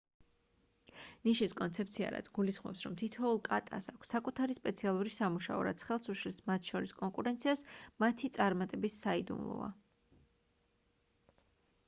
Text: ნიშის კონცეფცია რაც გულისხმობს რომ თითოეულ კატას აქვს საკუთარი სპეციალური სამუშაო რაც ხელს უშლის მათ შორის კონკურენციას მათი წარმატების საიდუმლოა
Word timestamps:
ნიშის 1.27 1.51
კონცეფცია 1.57 2.05
რაც 2.13 2.29
გულისხმობს 2.37 2.85
რომ 2.87 2.93
თითოეულ 3.01 3.37
კატას 3.47 3.89
აქვს 3.93 4.13
საკუთარი 4.15 4.55
სპეციალური 4.59 5.13
სამუშაო 5.17 5.65
რაც 5.69 5.83
ხელს 5.89 6.11
უშლის 6.15 6.39
მათ 6.51 6.69
შორის 6.71 6.93
კონკურენციას 7.03 7.61
მათი 8.05 8.31
წარმატების 8.39 8.95
საიდუმლოა 9.05 9.69